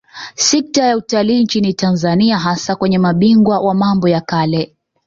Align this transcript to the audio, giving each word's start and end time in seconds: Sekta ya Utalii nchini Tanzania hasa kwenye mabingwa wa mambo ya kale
Sekta 0.35 0.83
ya 0.85 0.97
Utalii 0.97 1.43
nchini 1.43 1.73
Tanzania 1.73 2.37
hasa 2.39 2.75
kwenye 2.75 2.97
mabingwa 2.97 3.59
wa 3.59 3.73
mambo 3.73 4.07
ya 4.09 4.21
kale 4.21 4.75